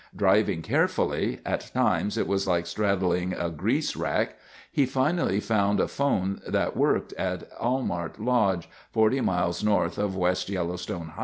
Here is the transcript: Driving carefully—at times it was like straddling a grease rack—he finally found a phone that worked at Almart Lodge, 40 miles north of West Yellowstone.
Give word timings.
Driving 0.15 0.63
carefully—at 0.63 1.69
times 1.75 2.17
it 2.17 2.25
was 2.25 2.47
like 2.47 2.65
straddling 2.65 3.33
a 3.33 3.51
grease 3.51 3.95
rack—he 3.95 4.87
finally 4.87 5.39
found 5.39 5.79
a 5.79 5.87
phone 5.87 6.41
that 6.47 6.75
worked 6.75 7.13
at 7.19 7.47
Almart 7.61 8.17
Lodge, 8.17 8.67
40 8.89 9.21
miles 9.21 9.63
north 9.63 9.99
of 9.99 10.15
West 10.15 10.49
Yellowstone. 10.49 11.11